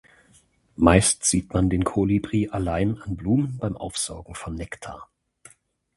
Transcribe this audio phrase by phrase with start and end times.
[0.77, 5.07] Meist sieht man den Kolibri allein an Blumen beim Aufsaugen von Nektar.